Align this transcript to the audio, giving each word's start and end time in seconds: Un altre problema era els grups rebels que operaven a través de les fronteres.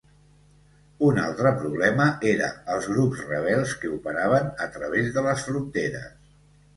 Un 1.07 1.17
altre 1.23 1.49
problema 1.57 2.07
era 2.29 2.47
els 2.75 2.87
grups 2.93 3.21
rebels 3.33 3.75
que 3.83 3.91
operaven 3.99 4.49
a 4.65 4.67
través 4.79 5.13
de 5.19 5.25
les 5.27 5.45
fronteres. 5.51 6.09